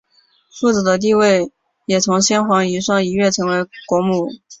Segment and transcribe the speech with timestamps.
[0.55, 1.51] 富子的地位
[1.85, 4.31] 也从先皇遗孀一跃成为国母。